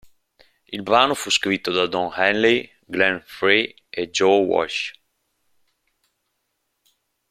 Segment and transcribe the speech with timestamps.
[0.69, 4.91] Il brano fu scritto da Don Henley, Glenn Frey e Joe Walsh.